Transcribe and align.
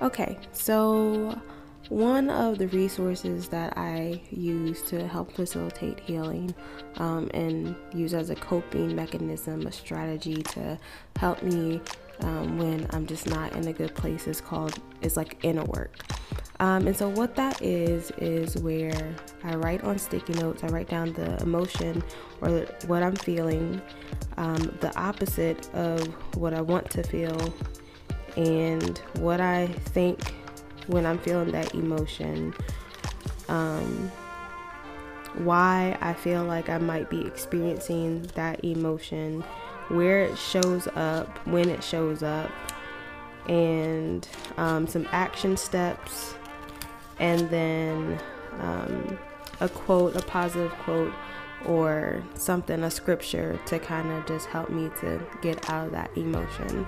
Okay, 0.00 0.38
so 0.52 1.40
one 1.88 2.30
of 2.30 2.58
the 2.58 2.68
resources 2.68 3.48
that 3.48 3.76
I 3.76 4.20
use 4.30 4.82
to 4.82 5.08
help 5.08 5.32
facilitate 5.32 5.98
healing 6.00 6.54
um, 6.98 7.30
and 7.34 7.74
use 7.92 8.14
as 8.14 8.30
a 8.30 8.36
coping 8.36 8.94
mechanism, 8.94 9.66
a 9.66 9.72
strategy 9.72 10.42
to 10.42 10.78
help 11.16 11.42
me 11.42 11.80
um, 12.20 12.58
when 12.58 12.86
I'm 12.90 13.06
just 13.06 13.28
not 13.28 13.54
in 13.56 13.66
a 13.66 13.72
good 13.72 13.94
place 13.94 14.26
is 14.26 14.40
called, 14.40 14.80
is 15.02 15.16
like 15.16 15.38
inner 15.42 15.64
work. 15.64 15.96
Um, 16.60 16.86
and 16.86 16.96
so, 16.96 17.08
what 17.08 17.36
that 17.36 17.62
is, 17.62 18.10
is 18.18 18.56
where 18.58 19.14
I 19.44 19.54
write 19.54 19.84
on 19.84 19.98
sticky 19.98 20.34
notes, 20.34 20.64
I 20.64 20.68
write 20.68 20.88
down 20.88 21.12
the 21.12 21.40
emotion 21.42 22.02
or 22.40 22.66
what 22.86 23.02
I'm 23.02 23.14
feeling, 23.16 23.80
um, 24.36 24.76
the 24.80 24.92
opposite 24.96 25.72
of 25.74 26.06
what 26.36 26.54
I 26.54 26.60
want 26.60 26.90
to 26.90 27.02
feel, 27.04 27.54
and 28.38 28.98
what 29.14 29.40
I 29.40 29.66
think 29.66 30.32
when 30.86 31.04
I'm 31.04 31.18
feeling 31.18 31.50
that 31.50 31.74
emotion, 31.74 32.54
um, 33.48 34.12
why 35.34 35.98
I 36.00 36.14
feel 36.14 36.44
like 36.44 36.68
I 36.68 36.78
might 36.78 37.10
be 37.10 37.26
experiencing 37.26 38.22
that 38.36 38.64
emotion, 38.64 39.42
where 39.88 40.22
it 40.22 40.38
shows 40.38 40.86
up, 40.94 41.36
when 41.48 41.68
it 41.68 41.82
shows 41.82 42.22
up, 42.22 42.50
and 43.48 44.26
um, 44.56 44.86
some 44.86 45.08
action 45.10 45.56
steps, 45.56 46.36
and 47.18 47.50
then 47.50 48.20
um, 48.60 49.18
a 49.58 49.68
quote, 49.68 50.14
a 50.14 50.22
positive 50.22 50.70
quote, 50.84 51.12
or 51.66 52.22
something, 52.34 52.84
a 52.84 52.90
scripture 52.90 53.58
to 53.66 53.80
kind 53.80 54.12
of 54.12 54.24
just 54.26 54.46
help 54.46 54.70
me 54.70 54.90
to 55.00 55.20
get 55.42 55.68
out 55.68 55.86
of 55.86 55.92
that 55.92 56.16
emotion. 56.16 56.86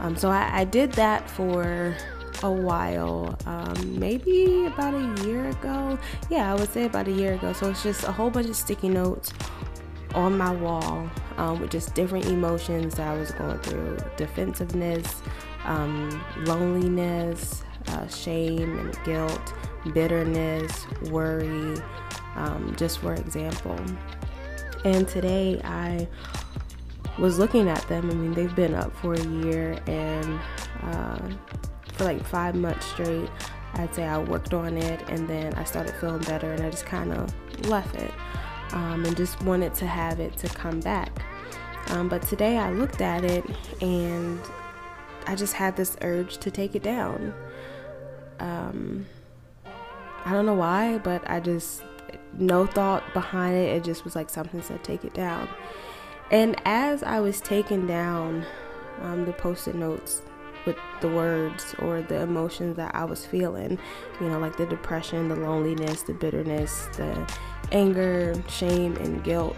Um, 0.00 0.16
so 0.16 0.30
I, 0.30 0.60
I 0.60 0.64
did 0.64 0.92
that 0.92 1.30
for 1.30 1.96
a 2.42 2.50
while, 2.50 3.38
um, 3.46 3.98
maybe 3.98 4.66
about 4.66 4.94
a 4.94 5.24
year 5.24 5.48
ago. 5.48 5.98
Yeah, 6.28 6.52
I 6.52 6.54
would 6.54 6.70
say 6.72 6.84
about 6.84 7.08
a 7.08 7.12
year 7.12 7.34
ago. 7.34 7.52
So 7.52 7.70
it's 7.70 7.82
just 7.82 8.04
a 8.04 8.12
whole 8.12 8.30
bunch 8.30 8.48
of 8.48 8.56
sticky 8.56 8.88
notes 8.88 9.32
on 10.14 10.36
my 10.36 10.52
wall 10.52 11.08
um, 11.36 11.60
with 11.60 11.70
just 11.70 11.94
different 11.94 12.26
emotions 12.26 12.94
that 12.94 13.08
I 13.08 13.18
was 13.18 13.30
going 13.32 13.58
through 13.58 13.98
defensiveness, 14.16 15.22
um, 15.64 16.24
loneliness, 16.44 17.62
uh, 17.88 18.06
shame 18.08 18.78
and 18.78 18.98
guilt, 19.04 19.54
bitterness, 19.92 20.86
worry, 21.10 21.76
um, 22.34 22.74
just 22.76 22.98
for 22.98 23.14
example. 23.14 23.78
And 24.84 25.06
today 25.08 25.60
I 25.64 26.06
was 27.18 27.38
looking 27.38 27.68
at 27.68 27.86
them. 27.88 28.10
I 28.10 28.14
mean, 28.14 28.34
they've 28.34 28.54
been 28.54 28.74
up 28.74 28.94
for 28.96 29.14
a 29.14 29.26
year 29.26 29.78
and 29.86 30.38
uh, 30.82 31.18
for 31.94 32.04
like 32.04 32.24
five 32.24 32.54
months 32.54 32.86
straight. 32.86 33.30
I'd 33.74 33.94
say 33.94 34.04
I 34.04 34.18
worked 34.18 34.54
on 34.54 34.76
it 34.76 35.02
and 35.08 35.28
then 35.28 35.54
I 35.54 35.64
started 35.64 35.94
feeling 35.96 36.22
better 36.22 36.52
and 36.52 36.62
I 36.62 36.70
just 36.70 36.86
kind 36.86 37.12
of 37.12 37.68
left 37.68 37.94
it 37.96 38.12
um, 38.72 39.04
and 39.04 39.16
just 39.16 39.40
wanted 39.42 39.74
to 39.74 39.86
have 39.86 40.20
it 40.20 40.36
to 40.38 40.48
come 40.48 40.80
back. 40.80 41.22
Um, 41.88 42.08
but 42.08 42.22
today 42.22 42.58
I 42.58 42.70
looked 42.70 43.00
at 43.00 43.24
it 43.24 43.44
and 43.80 44.40
I 45.26 45.34
just 45.34 45.52
had 45.52 45.76
this 45.76 45.96
urge 46.02 46.38
to 46.38 46.50
take 46.50 46.74
it 46.74 46.82
down. 46.82 47.34
Um, 48.40 49.06
I 50.24 50.32
don't 50.32 50.46
know 50.46 50.54
why, 50.54 50.98
but 50.98 51.28
I 51.30 51.40
just, 51.40 51.82
no 52.32 52.66
thought 52.66 53.04
behind 53.12 53.56
it. 53.56 53.76
It 53.76 53.84
just 53.84 54.04
was 54.04 54.16
like 54.16 54.30
something 54.30 54.60
said, 54.62 54.82
take 54.82 55.04
it 55.04 55.14
down. 55.14 55.48
And 56.30 56.60
as 56.64 57.02
I 57.02 57.20
was 57.20 57.40
taking 57.40 57.86
down 57.86 58.44
um, 59.02 59.24
the 59.24 59.32
post 59.32 59.68
it 59.68 59.74
notes 59.74 60.22
with 60.64 60.76
the 61.00 61.08
words 61.08 61.74
or 61.78 62.02
the 62.02 62.20
emotions 62.20 62.76
that 62.76 62.94
I 62.94 63.04
was 63.04 63.24
feeling, 63.24 63.78
you 64.20 64.28
know, 64.28 64.38
like 64.38 64.56
the 64.56 64.66
depression, 64.66 65.28
the 65.28 65.36
loneliness, 65.36 66.02
the 66.02 66.14
bitterness, 66.14 66.88
the 66.96 67.32
anger, 67.72 68.34
shame, 68.48 68.96
and 68.96 69.22
guilt. 69.22 69.56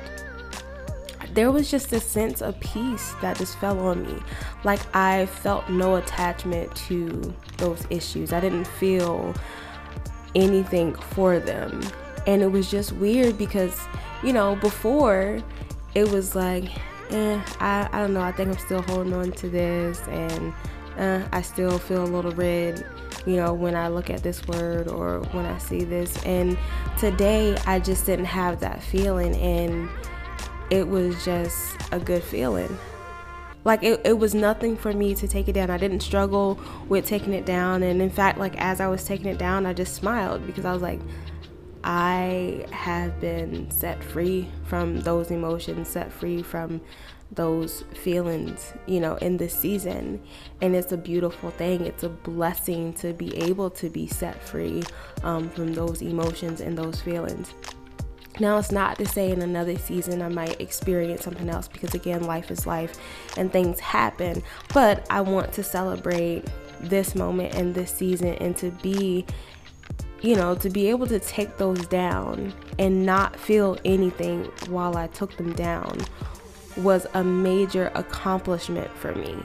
There 1.32 1.50
was 1.50 1.70
just 1.70 1.92
a 1.92 2.00
sense 2.00 2.42
of 2.42 2.58
peace 2.60 3.14
that 3.22 3.38
just 3.38 3.58
fell 3.58 3.78
on 3.78 4.02
me. 4.02 4.20
Like 4.64 4.80
I 4.94 5.26
felt 5.26 5.68
no 5.70 5.96
attachment 5.96 6.74
to 6.88 7.34
those 7.58 7.86
issues. 7.90 8.32
I 8.32 8.40
didn't 8.40 8.66
feel 8.66 9.34
anything 10.34 10.94
for 10.94 11.38
them. 11.38 11.82
And 12.26 12.42
it 12.42 12.48
was 12.48 12.70
just 12.70 12.92
weird 12.92 13.38
because, 13.38 13.78
you 14.22 14.32
know, 14.32 14.56
before 14.56 15.42
it 15.98 16.08
was 16.12 16.36
like, 16.36 16.70
eh, 17.10 17.42
I, 17.58 17.88
I 17.90 18.00
don't 18.00 18.14
know, 18.14 18.20
I 18.20 18.30
think 18.30 18.50
I'm 18.50 18.58
still 18.58 18.82
holding 18.82 19.12
on 19.12 19.32
to 19.32 19.48
this 19.48 20.00
and 20.08 20.52
uh, 20.96 21.26
I 21.32 21.42
still 21.42 21.78
feel 21.78 22.04
a 22.04 22.06
little 22.06 22.30
red, 22.32 22.86
you 23.26 23.36
know, 23.36 23.52
when 23.52 23.74
I 23.74 23.88
look 23.88 24.08
at 24.08 24.22
this 24.22 24.46
word 24.46 24.86
or 24.88 25.20
when 25.32 25.44
I 25.44 25.58
see 25.58 25.82
this. 25.84 26.22
And 26.24 26.56
today 26.98 27.56
I 27.66 27.80
just 27.80 28.06
didn't 28.06 28.26
have 28.26 28.60
that 28.60 28.82
feeling, 28.82 29.36
and 29.36 29.88
it 30.70 30.86
was 30.86 31.24
just 31.24 31.76
a 31.92 32.00
good 32.00 32.22
feeling. 32.22 32.76
Like 33.64 33.82
it, 33.82 34.00
it 34.04 34.18
was 34.18 34.34
nothing 34.34 34.76
for 34.76 34.92
me 34.92 35.14
to 35.16 35.28
take 35.28 35.48
it 35.48 35.52
down. 35.52 35.70
I 35.70 35.78
didn't 35.78 36.00
struggle 36.00 36.58
with 36.88 37.06
taking 37.06 37.32
it 37.32 37.44
down. 37.44 37.82
And 37.82 38.00
in 38.00 38.10
fact, 38.10 38.38
like 38.38 38.56
as 38.56 38.80
I 38.80 38.86
was 38.86 39.04
taking 39.04 39.26
it 39.26 39.38
down, 39.38 39.66
I 39.66 39.72
just 39.72 39.94
smiled 39.94 40.46
because 40.46 40.64
I 40.64 40.72
was 40.72 40.82
like, 40.82 41.00
I 41.88 42.66
have 42.70 43.18
been 43.18 43.70
set 43.70 44.04
free 44.04 44.46
from 44.64 45.00
those 45.00 45.30
emotions, 45.30 45.88
set 45.88 46.12
free 46.12 46.42
from 46.42 46.82
those 47.32 47.82
feelings, 47.94 48.74
you 48.84 49.00
know, 49.00 49.14
in 49.16 49.38
this 49.38 49.54
season. 49.54 50.22
And 50.60 50.76
it's 50.76 50.92
a 50.92 50.98
beautiful 50.98 51.50
thing. 51.50 51.86
It's 51.86 52.02
a 52.02 52.10
blessing 52.10 52.92
to 52.94 53.14
be 53.14 53.34
able 53.38 53.70
to 53.70 53.88
be 53.88 54.06
set 54.06 54.42
free 54.42 54.82
um, 55.22 55.48
from 55.48 55.72
those 55.72 56.02
emotions 56.02 56.60
and 56.60 56.76
those 56.76 57.00
feelings. 57.00 57.54
Now, 58.38 58.58
it's 58.58 58.70
not 58.70 58.98
to 58.98 59.06
say 59.06 59.30
in 59.30 59.40
another 59.40 59.78
season 59.78 60.20
I 60.20 60.28
might 60.28 60.60
experience 60.60 61.24
something 61.24 61.48
else 61.48 61.68
because, 61.68 61.94
again, 61.94 62.24
life 62.24 62.50
is 62.50 62.66
life 62.66 62.98
and 63.38 63.50
things 63.50 63.80
happen. 63.80 64.42
But 64.74 65.06
I 65.08 65.22
want 65.22 65.54
to 65.54 65.62
celebrate 65.62 66.44
this 66.80 67.14
moment 67.14 67.54
and 67.54 67.74
this 67.74 67.90
season 67.90 68.34
and 68.34 68.54
to 68.58 68.70
be 68.82 69.24
you 70.20 70.34
know, 70.34 70.54
to 70.56 70.68
be 70.68 70.88
able 70.90 71.06
to 71.06 71.20
take 71.20 71.56
those 71.58 71.86
down 71.86 72.52
and 72.78 73.06
not 73.06 73.38
feel 73.38 73.78
anything 73.84 74.44
while 74.68 74.96
I 74.96 75.06
took 75.08 75.36
them 75.36 75.52
down 75.52 76.00
was 76.76 77.06
a 77.14 77.22
major 77.22 77.90
accomplishment 77.94 78.90
for 78.96 79.14
me. 79.14 79.36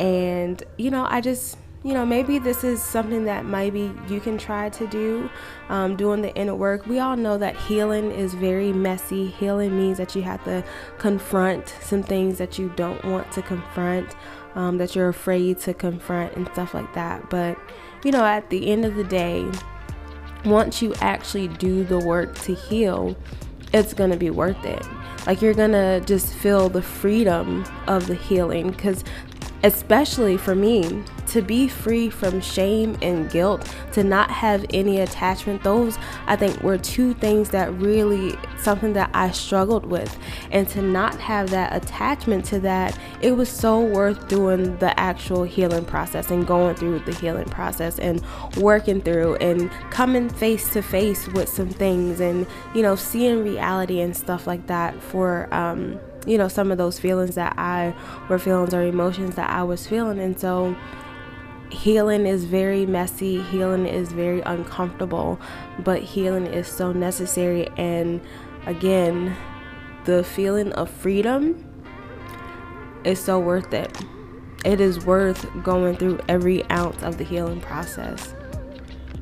And, 0.00 0.62
you 0.76 0.90
know, 0.90 1.06
I 1.08 1.20
just, 1.20 1.56
you 1.84 1.94
know, 1.94 2.04
maybe 2.04 2.38
this 2.38 2.64
is 2.64 2.82
something 2.82 3.24
that 3.24 3.44
maybe 3.44 3.92
you 4.08 4.20
can 4.20 4.38
try 4.38 4.68
to 4.70 4.86
do, 4.86 5.30
um, 5.68 5.96
doing 5.96 6.22
the 6.22 6.34
inner 6.34 6.54
work. 6.54 6.86
We 6.86 6.98
all 6.98 7.16
know 7.16 7.38
that 7.38 7.56
healing 7.56 8.10
is 8.10 8.34
very 8.34 8.72
messy. 8.72 9.28
Healing 9.28 9.76
means 9.76 9.98
that 9.98 10.14
you 10.14 10.22
have 10.22 10.44
to 10.44 10.64
confront 10.98 11.74
some 11.80 12.02
things 12.02 12.38
that 12.38 12.58
you 12.58 12.72
don't 12.76 13.04
want 13.04 13.30
to 13.32 13.42
confront, 13.42 14.14
um, 14.54 14.78
that 14.78 14.94
you're 14.94 15.08
afraid 15.08 15.58
to 15.60 15.74
confront, 15.74 16.34
and 16.36 16.46
stuff 16.48 16.74
like 16.74 16.92
that. 16.94 17.30
But, 17.30 17.58
you 18.04 18.10
know, 18.10 18.24
at 18.24 18.50
the 18.50 18.70
end 18.70 18.84
of 18.84 18.94
the 18.94 19.04
day, 19.04 19.46
once 20.44 20.82
you 20.82 20.94
actually 21.00 21.48
do 21.48 21.84
the 21.84 21.98
work 21.98 22.36
to 22.40 22.54
heal, 22.54 23.16
it's 23.72 23.94
going 23.94 24.10
to 24.10 24.16
be 24.16 24.30
worth 24.30 24.64
it. 24.64 24.84
Like 25.26 25.40
you're 25.40 25.54
going 25.54 25.72
to 25.72 26.00
just 26.04 26.32
feel 26.34 26.68
the 26.68 26.82
freedom 26.82 27.64
of 27.86 28.08
the 28.08 28.14
healing 28.14 28.70
because 28.70 29.04
especially 29.64 30.36
for 30.36 30.54
me 30.54 31.02
to 31.26 31.40
be 31.40 31.68
free 31.68 32.10
from 32.10 32.40
shame 32.40 32.96
and 33.00 33.30
guilt 33.30 33.72
to 33.92 34.02
not 34.02 34.30
have 34.30 34.66
any 34.70 35.00
attachment 35.00 35.62
those 35.62 35.98
i 36.26 36.36
think 36.36 36.60
were 36.62 36.78
two 36.78 37.14
things 37.14 37.50
that 37.50 37.72
really 37.74 38.36
something 38.58 38.92
that 38.92 39.10
i 39.14 39.30
struggled 39.30 39.86
with. 39.86 40.18
And 40.50 40.68
to 40.70 40.82
not 40.82 41.18
have 41.20 41.50
that 41.50 41.74
attachment 41.74 42.44
to 42.46 42.60
that 42.60 42.98
it 43.20 43.32
was 43.32 43.48
so 43.48 43.80
worth 43.80 44.28
doing 44.28 44.76
the 44.78 44.98
actual 44.98 45.44
healing 45.44 45.84
process 45.84 46.30
and 46.30 46.46
going 46.46 46.74
through 46.76 47.00
the 47.00 47.14
healing 47.14 47.48
process 47.48 47.98
and 47.98 48.22
working 48.56 49.00
through 49.00 49.36
and 49.36 49.70
coming 49.90 50.28
face 50.28 50.72
to 50.72 50.82
face 50.82 51.28
with 51.28 51.48
some 51.48 51.68
things 51.68 52.20
and 52.20 52.46
you 52.74 52.82
know 52.82 52.94
seeing 52.94 53.42
reality 53.44 54.00
and 54.00 54.16
stuff 54.16 54.46
like 54.46 54.66
that 54.66 55.00
for 55.02 55.52
um 55.52 55.98
you 56.26 56.38
know 56.38 56.48
some 56.48 56.70
of 56.70 56.78
those 56.78 56.98
feelings 56.98 57.34
that 57.34 57.54
I 57.58 57.94
were 58.28 58.38
feelings 58.38 58.74
or 58.74 58.82
emotions 58.82 59.34
that 59.36 59.50
I 59.50 59.62
was 59.62 59.86
feeling. 59.86 60.18
And 60.18 60.38
so 60.38 60.76
healing 61.70 62.26
is 62.26 62.44
very 62.44 62.84
messy 62.84 63.40
healing 63.40 63.86
is 63.86 64.12
very 64.12 64.42
uncomfortable 64.42 65.40
but 65.78 66.02
healing 66.02 66.46
is 66.46 66.68
so 66.68 66.92
necessary. 66.92 67.68
And 67.76 68.20
again 68.66 69.36
the 70.04 70.22
feeling 70.22 70.72
of 70.72 70.90
freedom 70.90 71.64
is 73.04 73.22
so 73.22 73.38
worth 73.38 73.72
it. 73.72 73.96
It 74.64 74.80
is 74.80 75.04
worth 75.04 75.46
going 75.62 75.96
through 75.96 76.20
every 76.28 76.68
ounce 76.70 77.02
of 77.02 77.18
the 77.18 77.24
healing 77.24 77.60
process. 77.60 78.34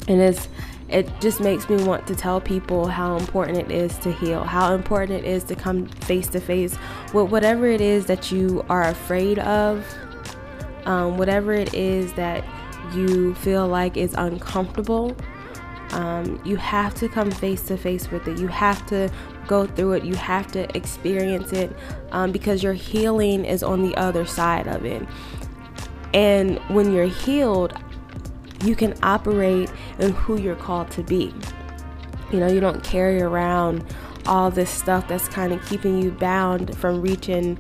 And 0.08 0.20
it's 0.20 0.49
it 0.90 1.08
just 1.20 1.40
makes 1.40 1.69
me 1.69 1.82
want 1.84 2.06
to 2.08 2.16
tell 2.16 2.40
people 2.40 2.87
how 2.87 3.16
important 3.16 3.58
it 3.58 3.70
is 3.70 3.96
to 3.98 4.12
heal, 4.12 4.44
how 4.44 4.75
important 4.75 5.25
it 5.25 5.25
is 5.25 5.44
to 5.44 5.54
come 5.54 5.87
face 5.87 6.28
to 6.28 6.40
face 6.40 6.76
with 7.14 7.31
whatever 7.31 7.66
it 7.66 7.81
is 7.81 8.06
that 8.06 8.32
you 8.32 8.64
are 8.69 8.84
afraid 8.84 9.38
of, 9.38 9.87
um, 10.87 11.16
whatever 11.16 11.52
it 11.52 11.72
is 11.75 12.12
that 12.14 12.44
you 12.92 13.34
feel 13.37 13.69
like 13.69 13.96
is 13.96 14.14
uncomfortable, 14.14 15.16
um, 15.92 16.40
you 16.44 16.56
have 16.56 16.94
to 16.96 17.08
come 17.08 17.31
face 17.31 17.62
to 17.62 17.76
face 17.76 18.10
with 18.10 18.26
it. 18.28 18.38
You 18.38 18.48
have 18.48 18.84
to 18.86 19.10
go 19.46 19.66
through 19.66 19.94
it. 19.94 20.04
You 20.04 20.14
have 20.14 20.50
to 20.52 20.76
experience 20.76 21.52
it 21.52 21.75
um, 22.12 22.32
because 22.32 22.62
your 22.62 22.72
healing 22.72 23.44
is 23.44 23.62
on 23.62 23.82
the 23.82 23.96
other 23.96 24.25
side 24.25 24.66
of 24.69 24.84
it. 24.84 25.06
And 26.14 26.58
when 26.69 26.93
you're 26.93 27.06
healed, 27.06 27.72
you 28.64 28.76
can 28.76 28.94
operate 29.02 29.70
in 29.98 30.12
who 30.12 30.38
you're 30.38 30.56
called 30.56 30.90
to 30.92 31.02
be. 31.02 31.34
You 32.32 32.40
know, 32.40 32.46
you 32.46 32.60
don't 32.60 32.82
carry 32.84 33.20
around 33.20 33.84
all 34.26 34.50
this 34.50 34.70
stuff 34.70 35.08
that's 35.08 35.28
kind 35.28 35.52
of 35.52 35.64
keeping 35.66 36.00
you 36.00 36.10
bound 36.10 36.76
from 36.76 37.00
reaching, 37.00 37.58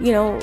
you 0.00 0.12
know, 0.12 0.40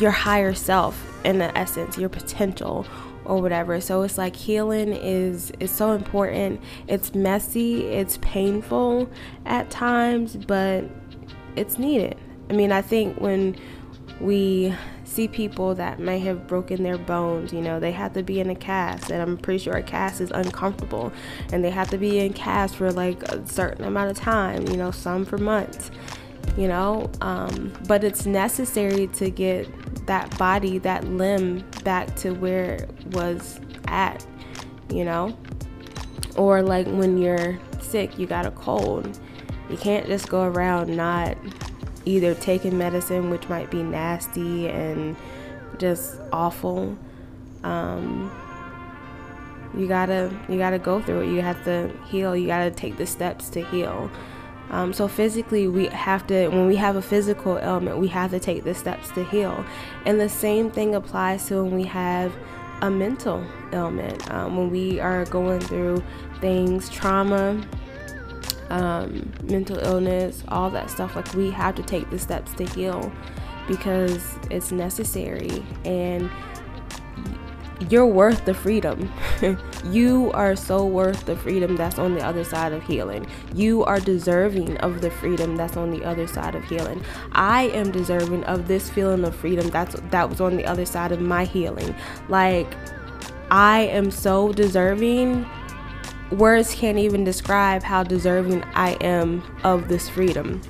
your 0.00 0.10
higher 0.10 0.54
self 0.54 1.02
in 1.24 1.38
the 1.38 1.56
essence, 1.56 1.98
your 1.98 2.08
potential 2.08 2.86
or 3.24 3.40
whatever. 3.42 3.80
So 3.80 4.02
it's 4.02 4.18
like 4.18 4.36
healing 4.36 4.92
is 4.92 5.52
is 5.60 5.70
so 5.70 5.92
important. 5.92 6.60
It's 6.86 7.14
messy, 7.14 7.86
it's 7.86 8.18
painful 8.22 9.10
at 9.44 9.70
times, 9.70 10.36
but 10.36 10.84
it's 11.56 11.78
needed. 11.78 12.16
I 12.48 12.52
mean, 12.52 12.72
I 12.72 12.82
think 12.82 13.20
when 13.20 13.56
we 14.20 14.74
see 15.06 15.28
people 15.28 15.74
that 15.76 15.98
may 15.98 16.18
have 16.18 16.46
broken 16.46 16.82
their 16.82 16.98
bones, 16.98 17.52
you 17.52 17.60
know, 17.60 17.80
they 17.80 17.92
have 17.92 18.12
to 18.14 18.22
be 18.22 18.40
in 18.40 18.50
a 18.50 18.54
cast, 18.54 19.10
and 19.10 19.22
I'm 19.22 19.38
pretty 19.38 19.58
sure 19.58 19.74
a 19.74 19.82
cast 19.82 20.20
is 20.20 20.30
uncomfortable, 20.30 21.12
and 21.52 21.64
they 21.64 21.70
have 21.70 21.88
to 21.90 21.98
be 21.98 22.18
in 22.18 22.32
cast 22.32 22.76
for 22.76 22.92
like 22.92 23.22
a 23.24 23.46
certain 23.46 23.84
amount 23.84 24.10
of 24.10 24.16
time, 24.16 24.66
you 24.68 24.76
know, 24.76 24.90
some 24.90 25.24
for 25.24 25.38
months, 25.38 25.90
you 26.56 26.68
know, 26.68 27.10
um, 27.20 27.72
but 27.86 28.04
it's 28.04 28.26
necessary 28.26 29.06
to 29.08 29.30
get 29.30 29.68
that 30.06 30.36
body, 30.38 30.78
that 30.78 31.04
limb 31.04 31.64
back 31.84 32.14
to 32.16 32.32
where 32.32 32.74
it 32.74 33.06
was 33.12 33.60
at, 33.86 34.26
you 34.90 35.04
know? 35.04 35.36
Or 36.36 36.62
like 36.62 36.86
when 36.86 37.16
you're 37.16 37.58
sick, 37.80 38.18
you 38.18 38.26
got 38.26 38.44
a 38.44 38.50
cold. 38.50 39.18
You 39.70 39.76
can't 39.76 40.06
just 40.06 40.28
go 40.28 40.42
around 40.42 40.94
not 40.94 41.36
either 42.06 42.34
taking 42.34 42.78
medicine, 42.78 43.28
which 43.28 43.48
might 43.48 43.70
be 43.70 43.82
nasty 43.82 44.68
and 44.68 45.16
just 45.78 46.18
awful. 46.32 46.96
Um, 47.62 48.30
you 49.76 49.86
gotta 49.86 50.30
you 50.48 50.56
gotta 50.56 50.78
go 50.78 51.02
through 51.02 51.22
it. 51.22 51.34
You 51.34 51.42
have 51.42 51.62
to 51.64 51.92
heal. 52.06 52.34
You 52.34 52.46
gotta 52.46 52.70
take 52.70 52.96
the 52.96 53.06
steps 53.06 53.50
to 53.50 53.64
heal. 53.64 54.10
Um, 54.70 54.92
so 54.92 55.06
physically, 55.06 55.68
we 55.68 55.86
have 55.86 56.26
to, 56.26 56.48
when 56.48 56.66
we 56.66 56.76
have 56.76 56.96
a 56.96 57.02
physical 57.02 57.58
ailment, 57.58 57.98
we 57.98 58.08
have 58.08 58.30
to 58.32 58.40
take 58.40 58.64
the 58.64 58.74
steps 58.74 59.10
to 59.12 59.24
heal. 59.24 59.64
And 60.04 60.20
the 60.20 60.28
same 60.28 60.70
thing 60.70 60.94
applies 60.94 61.46
to 61.46 61.62
when 61.62 61.74
we 61.74 61.84
have 61.84 62.34
a 62.82 62.90
mental 62.90 63.44
ailment, 63.72 64.28
um, 64.30 64.56
when 64.56 64.70
we 64.70 64.98
are 64.98 65.24
going 65.26 65.60
through 65.60 66.02
things, 66.40 66.88
trauma, 66.90 67.64
um, 68.70 69.32
mental 69.42 69.78
illness, 69.78 70.42
all 70.48 70.70
that 70.70 70.90
stuff. 70.90 71.16
Like 71.16 71.32
we 71.34 71.50
have 71.50 71.74
to 71.76 71.82
take 71.82 72.10
the 72.10 72.18
steps 72.18 72.52
to 72.54 72.64
heal 72.64 73.12
because 73.66 74.34
it's 74.50 74.72
necessary. 74.72 75.64
And 75.84 76.30
you're 77.90 78.06
worth 78.06 78.44
the 78.44 78.54
freedom. 78.54 79.12
you 79.90 80.30
are 80.32 80.56
so 80.56 80.86
worth 80.86 81.26
the 81.26 81.36
freedom 81.36 81.76
that's 81.76 81.98
on 81.98 82.14
the 82.14 82.24
other 82.24 82.44
side 82.44 82.72
of 82.72 82.82
healing. 82.82 83.26
You 83.54 83.84
are 83.84 84.00
deserving 84.00 84.78
of 84.78 85.00
the 85.00 85.10
freedom 85.10 85.56
that's 85.56 85.76
on 85.76 85.90
the 85.90 86.04
other 86.04 86.26
side 86.26 86.54
of 86.54 86.64
healing. 86.64 87.04
I 87.32 87.64
am 87.68 87.90
deserving 87.90 88.44
of 88.44 88.66
this 88.66 88.88
feeling 88.88 89.24
of 89.24 89.36
freedom 89.36 89.68
that's 89.68 89.94
that 90.10 90.28
was 90.28 90.40
on 90.40 90.56
the 90.56 90.64
other 90.64 90.86
side 90.86 91.12
of 91.12 91.20
my 91.20 91.44
healing. 91.44 91.94
Like 92.28 92.72
I 93.50 93.80
am 93.80 94.10
so 94.10 94.52
deserving. 94.52 95.46
Words 96.30 96.74
can't 96.74 96.98
even 96.98 97.24
describe 97.24 97.82
how 97.82 98.02
deserving 98.02 98.64
I 98.74 98.92
am 99.00 99.42
of 99.62 99.88
this 99.88 100.08
freedom. 100.08 100.60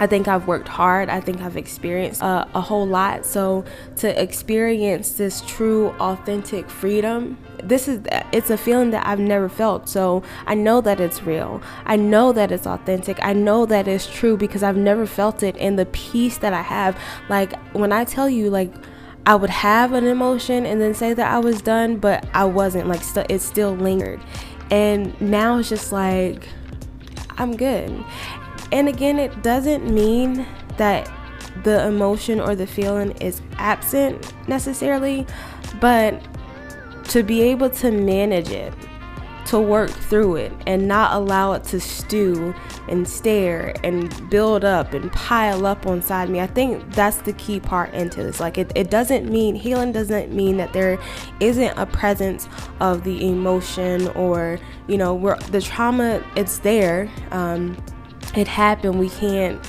I 0.00 0.06
think 0.06 0.26
I've 0.26 0.48
worked 0.48 0.68
hard. 0.68 1.08
I 1.08 1.20
think 1.20 1.40
I've 1.40 1.56
experienced 1.56 2.22
uh, 2.22 2.44
a 2.54 2.60
whole 2.60 2.86
lot. 2.86 3.24
So 3.24 3.64
to 3.96 4.20
experience 4.20 5.12
this 5.12 5.42
true, 5.42 5.90
authentic 6.00 6.68
freedom, 6.68 7.38
this 7.62 7.86
is 7.86 8.00
it's 8.32 8.50
a 8.50 8.58
feeling 8.58 8.90
that 8.90 9.06
I've 9.06 9.20
never 9.20 9.48
felt. 9.48 9.88
So 9.88 10.24
I 10.44 10.54
know 10.54 10.80
that 10.80 10.98
it's 10.98 11.22
real. 11.22 11.62
I 11.84 11.96
know 11.96 12.32
that 12.32 12.50
it's 12.50 12.66
authentic. 12.66 13.18
I 13.22 13.32
know 13.32 13.64
that 13.66 13.86
it's 13.86 14.08
true 14.08 14.36
because 14.36 14.62
I've 14.64 14.76
never 14.76 15.06
felt 15.06 15.42
it. 15.42 15.56
And 15.58 15.78
the 15.78 15.86
peace 15.86 16.38
that 16.38 16.52
I 16.52 16.62
have, 16.62 16.98
like 17.28 17.54
when 17.72 17.92
I 17.92 18.04
tell 18.04 18.28
you, 18.28 18.50
like. 18.50 18.74
I 19.24 19.36
would 19.36 19.50
have 19.50 19.92
an 19.92 20.04
emotion 20.04 20.66
and 20.66 20.80
then 20.80 20.94
say 20.94 21.14
that 21.14 21.32
I 21.32 21.38
was 21.38 21.62
done, 21.62 21.98
but 21.98 22.26
I 22.34 22.44
wasn't. 22.44 22.88
Like, 22.88 23.04
st- 23.04 23.30
it 23.30 23.40
still 23.40 23.72
lingered. 23.72 24.20
And 24.72 25.20
now 25.20 25.58
it's 25.58 25.68
just 25.68 25.92
like, 25.92 26.48
I'm 27.36 27.56
good. 27.56 28.04
And 28.72 28.88
again, 28.88 29.18
it 29.18 29.42
doesn't 29.42 29.92
mean 29.92 30.46
that 30.78 31.12
the 31.62 31.86
emotion 31.86 32.40
or 32.40 32.54
the 32.56 32.66
feeling 32.66 33.10
is 33.18 33.42
absent 33.58 34.32
necessarily, 34.48 35.26
but 35.78 36.20
to 37.08 37.22
be 37.22 37.42
able 37.42 37.68
to 37.68 37.90
manage 37.90 38.48
it, 38.48 38.72
to 39.46 39.58
work 39.58 39.90
through 39.90 40.36
it, 40.36 40.52
and 40.66 40.86
not 40.86 41.14
allow 41.14 41.52
it 41.52 41.64
to 41.64 41.80
stew 41.80 42.54
and 42.88 43.08
stare 43.08 43.74
and 43.82 44.30
build 44.30 44.64
up 44.64 44.92
and 44.92 45.12
pile 45.12 45.66
up 45.66 45.86
on 45.86 46.00
side 46.00 46.28
me. 46.28 46.40
I 46.40 46.46
think 46.46 46.94
that's 46.94 47.18
the 47.18 47.32
key 47.34 47.60
part 47.60 47.92
into 47.92 48.22
this. 48.22 48.40
Like, 48.40 48.58
it, 48.58 48.72
it 48.74 48.90
doesn't 48.90 49.30
mean 49.30 49.54
healing 49.54 49.92
doesn't 49.92 50.32
mean 50.32 50.56
that 50.58 50.72
there 50.72 50.98
isn't 51.40 51.76
a 51.76 51.86
presence 51.86 52.48
of 52.80 53.04
the 53.04 53.28
emotion 53.28 54.08
or, 54.08 54.58
you 54.86 54.96
know, 54.96 55.36
the 55.50 55.60
trauma, 55.60 56.22
it's 56.36 56.58
there. 56.58 57.10
Um, 57.30 57.76
it 58.34 58.48
happened. 58.48 58.98
We 58.98 59.10
can't 59.10 59.60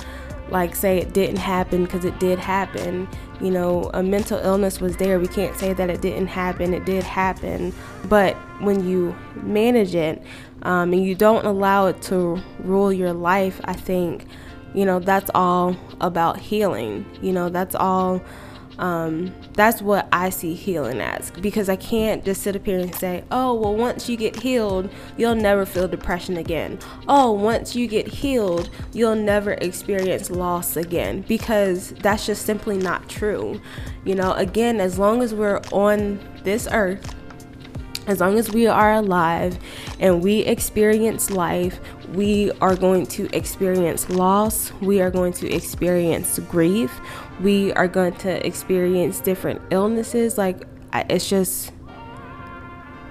like 0.54 0.76
say 0.76 1.00
it 1.00 1.14
didn't 1.14 1.40
happen 1.40 1.84
because 1.84 2.06
it 2.06 2.18
did 2.20 2.38
happen. 2.38 3.08
You 3.42 3.50
know, 3.50 3.90
a 3.94 4.04
mental 4.04 4.38
illness 4.38 4.80
was 4.80 4.96
there. 4.98 5.20
We 5.20 5.28
can't 5.28 5.58
say 5.58 5.74
that 5.74 5.90
it 5.90 6.00
didn't 6.00 6.28
happen. 6.28 6.74
It 6.74 6.86
did 6.86 7.04
happen. 7.04 7.74
But 8.06 8.36
when 8.62 8.88
you 8.88 9.16
manage 9.36 9.96
it 9.96 10.22
um, 10.62 10.94
and 10.94 11.04
you 11.04 11.16
don't 11.16 11.46
allow 11.46 11.88
it 11.88 12.02
to 12.04 12.40
rule 12.60 12.94
your 12.94 13.14
life, 13.14 13.60
I 13.66 13.74
think, 13.74 14.28
you 14.76 14.86
know, 14.86 15.00
that's 15.00 15.32
all 15.34 15.76
about 16.00 16.38
healing. 16.38 17.06
You 17.22 17.34
know, 17.34 17.50
that's 17.50 17.74
all 17.74 18.22
um, 18.80 19.34
that's 19.54 19.82
what 19.82 20.08
I 20.12 20.30
see 20.30 20.54
healing 20.54 21.00
as 21.00 21.32
because 21.32 21.70
I 21.70 21.76
can't 21.76 22.24
just 22.26 22.42
sit 22.42 22.56
up 22.56 22.66
here 22.66 22.80
and 22.80 22.94
say, 22.96 23.24
oh, 23.32 23.54
well, 23.54 23.76
once 23.76 24.10
you 24.10 24.18
get 24.18 24.36
healed, 24.36 24.90
you'll 25.18 25.36
never 25.36 25.66
feel 25.66 25.88
depression 25.88 26.38
again. 26.38 26.80
Oh, 27.08 27.32
once 27.32 27.76
you 27.76 27.88
get 27.88 28.08
healed, 28.08 28.70
you'll 28.94 29.16
never 29.16 29.52
experience 29.54 30.30
loss 30.30 30.76
again 30.76 31.24
because 31.28 31.92
that's 32.02 32.26
just 32.26 32.46
simply 32.46 32.78
not 32.78 33.10
true. 33.10 33.62
You 34.06 34.16
know, 34.16 34.34
again, 34.34 34.80
as 34.80 34.98
long 34.98 35.22
as 35.22 35.34
we're 35.34 35.62
on 35.72 36.20
this 36.44 36.68
earth, 36.72 37.16
as 38.08 38.20
long 38.20 38.38
as 38.38 38.52
we 38.52 38.68
are 38.68 38.94
alive 38.94 39.58
and 40.00 40.22
we 40.22 40.40
experience 40.40 41.32
life, 41.32 41.80
we 42.14 42.52
are 42.62 42.76
going 42.76 43.06
to 43.08 43.34
experience 43.36 44.10
loss, 44.10 44.72
we 44.82 45.02
are 45.02 45.10
going 45.10 45.34
to 45.34 45.52
experience 45.52 46.40
grief, 46.50 47.00
we 47.42 47.72
are 47.74 47.88
going 47.88 48.14
to 48.16 48.46
experience 48.46 49.20
different 49.20 49.62
illnesses. 49.72 50.38
Like, 50.38 50.68
it's 50.94 51.30
just, 51.30 51.72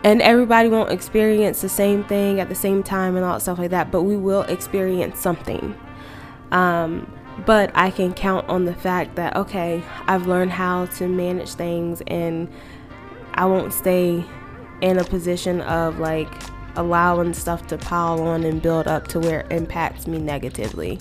and 0.04 0.20
everybody 0.20 0.68
won't 0.68 0.90
experience 0.90 1.62
the 1.62 1.68
same 1.68 2.04
thing 2.04 2.38
at 2.38 2.48
the 2.48 2.54
same 2.54 2.82
time 2.82 3.16
and 3.16 3.24
all 3.24 3.34
that 3.34 3.40
stuff 3.40 3.58
like 3.58 3.70
that, 3.70 3.90
but 3.90 4.02
we 4.02 4.16
will 4.16 4.42
experience 4.42 5.18
something. 5.18 5.74
Um, 6.50 7.10
but 7.46 7.70
I 7.74 7.90
can 7.90 8.12
count 8.12 8.46
on 8.48 8.66
the 8.66 8.74
fact 8.74 9.16
that, 9.16 9.36
okay, 9.36 9.82
I've 10.06 10.26
learned 10.26 10.52
how 10.52 10.84
to 10.86 11.08
manage 11.08 11.54
things 11.54 12.02
and 12.06 12.52
I 13.34 13.46
won't 13.46 13.72
stay 13.72 14.24
in 14.82 14.98
a 14.98 15.04
position 15.04 15.60
of 15.62 15.98
like 15.98 16.28
allowing 16.76 17.34
stuff 17.34 17.66
to 17.68 17.78
pile 17.78 18.20
on 18.22 18.44
and 18.44 18.62
build 18.62 18.86
up 18.86 19.08
to 19.08 19.20
where 19.20 19.40
it 19.40 19.52
impacts 19.52 20.06
me 20.06 20.18
negatively. 20.18 20.98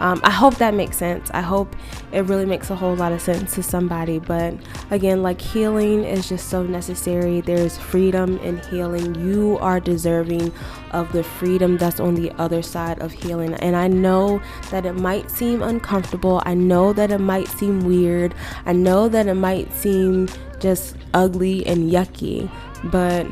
Um, 0.00 0.20
I 0.22 0.30
hope 0.30 0.56
that 0.56 0.74
makes 0.74 0.96
sense. 0.96 1.28
I 1.32 1.40
hope 1.40 1.74
it 2.12 2.20
really 2.26 2.44
makes 2.44 2.70
a 2.70 2.76
whole 2.76 2.94
lot 2.94 3.10
of 3.10 3.20
sense 3.20 3.54
to 3.54 3.62
somebody. 3.62 4.18
But 4.20 4.54
again, 4.90 5.22
like 5.22 5.40
healing 5.40 6.04
is 6.04 6.28
just 6.28 6.48
so 6.48 6.62
necessary. 6.62 7.40
There's 7.40 7.76
freedom 7.76 8.38
in 8.38 8.58
healing. 8.58 9.14
You 9.16 9.58
are 9.58 9.80
deserving 9.80 10.52
of 10.92 11.12
the 11.12 11.24
freedom 11.24 11.76
that's 11.78 11.98
on 11.98 12.14
the 12.14 12.30
other 12.38 12.62
side 12.62 13.00
of 13.00 13.12
healing. 13.12 13.54
And 13.54 13.74
I 13.74 13.88
know 13.88 14.40
that 14.70 14.86
it 14.86 14.94
might 14.94 15.30
seem 15.30 15.62
uncomfortable. 15.62 16.42
I 16.44 16.54
know 16.54 16.92
that 16.92 17.10
it 17.10 17.18
might 17.18 17.48
seem 17.48 17.84
weird. 17.84 18.34
I 18.66 18.72
know 18.74 19.08
that 19.08 19.26
it 19.26 19.34
might 19.34 19.72
seem 19.72 20.28
just 20.60 20.96
ugly 21.12 21.66
and 21.66 21.90
yucky. 21.90 22.48
But 22.84 23.26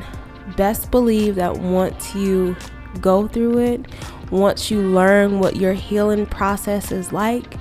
best 0.57 0.91
believe 0.91 1.35
that 1.37 1.59
once 1.59 2.15
you 2.15 2.57
go 3.01 3.29
through 3.29 3.59
it, 3.59 3.87
once 4.31 4.71
you 4.71 4.81
learn 4.81 5.39
what 5.39 5.57
your 5.57 5.73
healing 5.73 6.27
process 6.27 6.91
is 6.91 7.13
like, 7.13 7.57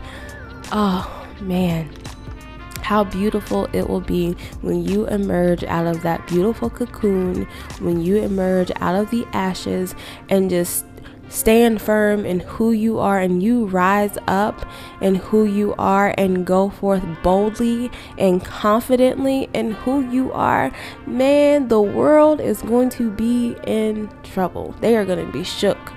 oh 0.72 1.28
man, 1.42 1.90
how 2.82 3.04
beautiful 3.04 3.68
it 3.74 3.90
will 3.90 4.02
be 4.02 4.34
when 4.62 4.84
you 4.84 5.08
emerge 5.08 5.64
out 5.64 5.88
of 5.88 6.02
that 6.04 6.26
beautiful 6.28 6.70
cocoon, 6.70 7.46
when 7.80 8.02
you 8.02 8.18
emerge 8.18 8.72
out 8.78 8.96
of 8.96 9.10
the 9.10 9.26
ashes 9.34 9.96
and 10.30 10.50
just 10.50 10.86
stand 11.30 11.82
firm 11.82 12.26
in 12.26 12.40
who 12.40 12.72
you 12.72 13.00
are 13.00 13.20
and 13.20 13.42
you 13.42 13.66
rise 13.66 14.18
up 14.28 14.66
in 15.02 15.16
who 15.16 15.46
you 15.46 15.74
are 15.78 16.14
and 16.18 16.46
go 16.46 16.70
forth 16.70 17.04
boldly 17.24 17.92
and 18.18 18.44
confidently 18.44 19.50
in 19.54 19.72
who 19.72 20.10
you 20.10 20.32
are, 20.34 20.72
man, 21.06 21.68
the 21.68 21.82
world 21.82 22.40
is 22.40 22.62
going 22.62 22.90
to 22.90 23.10
be 23.12 23.56
in 23.66 24.10
trouble. 24.24 24.76
They 24.82 24.96
are 24.96 25.06
going 25.06 25.26
to 25.26 25.32
be 25.32 25.44
shook. 25.44 25.94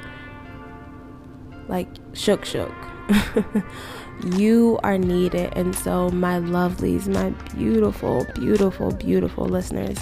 Like 1.68 1.88
shook, 2.14 2.44
shook. 2.44 2.72
you 4.36 4.78
are 4.82 4.98
needed. 4.98 5.52
And 5.54 5.74
so, 5.74 6.10
my 6.10 6.38
lovelies, 6.38 7.08
my 7.08 7.30
beautiful, 7.54 8.26
beautiful, 8.34 8.92
beautiful 8.92 9.44
listeners, 9.44 9.98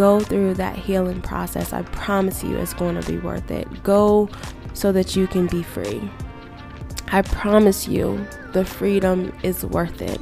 go 0.00 0.18
through 0.18 0.54
that 0.54 0.74
healing 0.74 1.20
process. 1.20 1.74
I 1.74 1.82
promise 1.82 2.42
you 2.42 2.56
it's 2.56 2.72
going 2.72 2.98
to 2.98 3.06
be 3.06 3.18
worth 3.18 3.50
it. 3.50 3.82
Go 3.82 4.30
so 4.72 4.92
that 4.92 5.14
you 5.14 5.26
can 5.26 5.46
be 5.46 5.62
free. 5.62 6.10
I 7.12 7.20
promise 7.20 7.86
you 7.86 8.26
the 8.54 8.64
freedom 8.64 9.30
is 9.42 9.62
worth 9.62 10.00
it. 10.00 10.18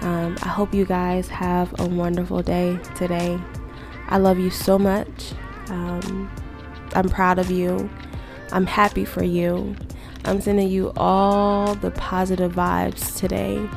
Um, 0.00 0.38
I 0.42 0.48
hope 0.48 0.72
you 0.72 0.86
guys 0.86 1.28
have 1.28 1.78
a 1.78 1.86
wonderful 1.86 2.40
day 2.40 2.78
today. 2.94 3.38
I 4.08 4.16
love 4.16 4.38
you 4.38 4.48
so 4.48 4.78
much. 4.78 5.34
Um, 5.68 6.30
I'm 6.94 7.10
proud 7.10 7.38
of 7.38 7.50
you. 7.50 7.90
I'm 8.52 8.64
happy 8.64 9.04
for 9.04 9.22
you. 9.22 9.76
I'm 10.24 10.40
sending 10.40 10.68
you 10.70 10.94
all 10.96 11.74
the 11.74 11.90
positive 11.90 12.52
vibes 12.52 13.14
today. 13.18 13.68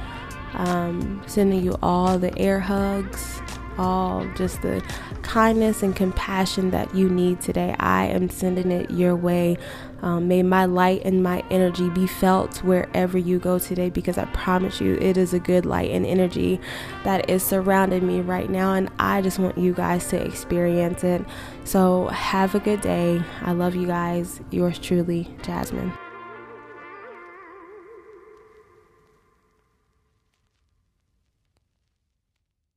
Um, 0.53 1.22
sending 1.27 1.65
you 1.65 1.77
all 1.84 2.18
the 2.18 2.38
air 2.39 2.62
hugs, 2.62 3.40
all 3.77 4.25
just 4.35 4.61
the 4.61 4.83
kindness 5.21 5.83
and 5.83 5.95
compassion 5.95 6.71
that 6.71 6.93
you 6.95 7.09
need 7.09 7.41
today. 7.41 7.75
I 7.79 8.05
am 8.05 8.29
sending 8.29 8.71
it 8.71 8.91
your 8.91 9.15
way. 9.15 9.57
Um, 10.01 10.27
may 10.27 10.41
my 10.41 10.65
light 10.65 11.03
and 11.05 11.21
my 11.21 11.43
energy 11.51 11.89
be 11.89 12.07
felt 12.07 12.63
wherever 12.63 13.17
you 13.17 13.37
go 13.37 13.59
today 13.59 13.89
because 13.89 14.17
I 14.17 14.25
promise 14.25 14.81
you 14.81 14.95
it 14.95 15.15
is 15.15 15.33
a 15.33 15.39
good 15.39 15.65
light 15.65 15.91
and 15.91 16.05
energy 16.05 16.59
that 17.03 17.29
is 17.29 17.43
surrounding 17.43 18.07
me 18.07 18.21
right 18.21 18.49
now. 18.49 18.73
And 18.73 18.89
I 18.99 19.21
just 19.21 19.37
want 19.39 19.57
you 19.57 19.73
guys 19.73 20.07
to 20.09 20.23
experience 20.23 21.03
it. 21.03 21.23
So, 21.63 22.07
have 22.07 22.55
a 22.55 22.59
good 22.59 22.81
day. 22.81 23.21
I 23.41 23.51
love 23.51 23.75
you 23.75 23.87
guys. 23.87 24.41
Yours 24.49 24.79
truly, 24.79 25.33
Jasmine. 25.43 25.93